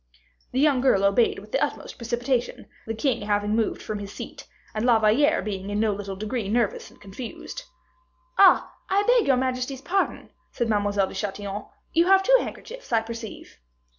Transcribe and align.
The 0.51 0.59
young 0.59 0.81
girl 0.81 1.03
obeyed 1.05 1.37
with 1.37 1.51
the 1.51 1.63
utmost 1.63 1.97
precipitation, 1.99 2.65
the 2.87 2.95
king 2.95 3.21
having 3.21 3.51
moved 3.55 3.83
from 3.83 3.99
his 3.99 4.11
seat, 4.11 4.47
and 4.73 4.83
La 4.83 4.97
Valliere 4.97 5.43
being 5.43 5.69
in 5.69 5.79
no 5.79 5.93
little 5.93 6.15
degree 6.15 6.49
nervous 6.49 6.89
and 6.89 6.99
confused. 6.99 7.61
"Ah! 8.35 8.73
I 8.89 9.03
beg 9.03 9.27
your 9.27 9.37
majesty's 9.37 9.81
pardon," 9.83 10.31
said 10.51 10.69
Mademoiselle 10.69 11.05
de 11.05 11.13
Chatillon; 11.13 11.65
"you 11.93 12.07
have 12.07 12.23
two 12.23 12.35
handkerchiefs, 12.39 12.91
I 12.91 13.01
perceive." 13.01 13.59